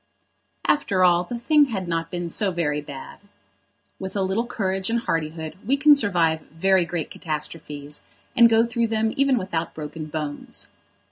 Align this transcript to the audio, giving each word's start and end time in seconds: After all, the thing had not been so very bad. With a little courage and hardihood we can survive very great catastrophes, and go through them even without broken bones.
After 0.65 1.03
all, 1.03 1.25
the 1.25 1.37
thing 1.37 1.65
had 1.65 1.87
not 1.87 2.09
been 2.09 2.27
so 2.27 2.49
very 2.49 2.81
bad. 2.81 3.19
With 3.99 4.15
a 4.15 4.23
little 4.23 4.47
courage 4.47 4.89
and 4.89 5.01
hardihood 5.01 5.55
we 5.63 5.77
can 5.77 5.93
survive 5.93 6.39
very 6.49 6.85
great 6.85 7.11
catastrophes, 7.11 8.01
and 8.35 8.49
go 8.49 8.65
through 8.65 8.87
them 8.87 9.13
even 9.15 9.37
without 9.37 9.75
broken 9.75 10.07
bones. 10.07 10.69